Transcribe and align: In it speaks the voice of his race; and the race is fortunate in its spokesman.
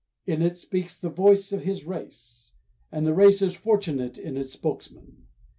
In 0.25 0.41
it 0.41 0.57
speaks 0.57 0.97
the 0.97 1.11
voice 1.11 1.53
of 1.53 1.61
his 1.61 1.85
race; 1.85 2.53
and 2.91 3.05
the 3.05 3.13
race 3.13 3.43
is 3.43 3.53
fortunate 3.53 4.17
in 4.17 4.35
its 4.35 4.51
spokesman. 4.51 5.27